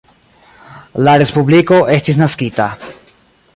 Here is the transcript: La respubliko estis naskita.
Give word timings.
La 1.09 1.13
respubliko 1.23 1.79
estis 1.99 2.19
naskita. 2.25 2.71